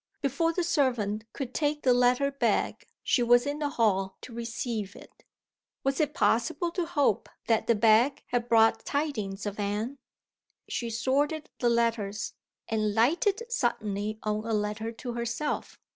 Before 0.23 0.51
the 0.51 0.63
servant 0.63 1.31
could 1.31 1.53
take 1.53 1.83
the 1.83 1.93
letter 1.93 2.31
bag 2.31 2.87
she 3.03 3.21
was 3.21 3.45
in 3.45 3.59
the 3.59 3.69
hall 3.69 4.17
to 4.21 4.33
receive 4.33 4.95
it. 4.95 5.23
Was 5.83 5.99
it 5.99 6.15
possible 6.15 6.71
to 6.71 6.87
hope 6.87 7.29
that 7.45 7.67
the 7.67 7.75
bag 7.75 8.23
had 8.29 8.49
brought 8.49 8.83
tidings 8.83 9.45
of 9.45 9.59
Anne? 9.59 9.99
She 10.67 10.89
sorted 10.89 11.51
the 11.59 11.69
letters; 11.69 12.33
and 12.67 12.95
lighted 12.95 13.43
suddenly 13.49 14.17
on 14.23 14.37
a 14.43 14.55
letter 14.55 14.91
to 14.91 15.13
herself. 15.13 15.77